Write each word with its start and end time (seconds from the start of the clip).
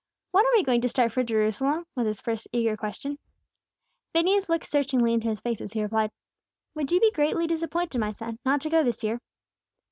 "When 0.31 0.43
are 0.43 0.51
we 0.55 0.63
going 0.63 0.81
to 0.81 0.89
start 0.89 1.11
for 1.11 1.21
Jerusalem?" 1.23 1.85
was 1.95 2.07
his 2.07 2.21
first 2.21 2.47
eager 2.51 2.75
question. 2.75 3.19
Phineas 4.13 4.49
looked 4.49 4.65
searchingly 4.65 5.13
into 5.13 5.27
his 5.27 5.41
face 5.41 5.61
as 5.61 5.73
he 5.73 5.83
replied, 5.83 6.09
"Would 6.73 6.91
you 6.91 6.99
be 6.99 7.11
greatly 7.11 7.45
disappointed, 7.45 7.99
my 7.99 8.09
son, 8.09 8.39
not 8.43 8.61
to 8.61 8.69
go 8.71 8.83
this 8.83 9.03
year?" 9.03 9.21